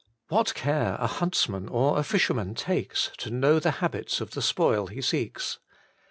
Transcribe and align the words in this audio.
What 0.29 0.55
care 0.55 0.95
a 0.99 1.05
huntsman 1.05 1.67
or 1.69 1.99
a 1.99 2.03
fisherman 2.03 2.55
takes 2.55 3.11
to 3.17 3.29
know 3.29 3.59
the 3.59 3.69
habits 3.85 4.19
of 4.19 4.31
the 4.31 4.41
spoil 4.41 4.87
he 4.87 4.99
seeks. 4.99 5.59